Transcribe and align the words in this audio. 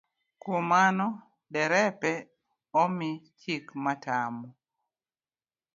Kuom 0.41 0.63
mano 0.71 1.07
derepe 1.53 2.11
omi 2.81 3.09
chik 3.39 3.65
matamo 3.83 4.47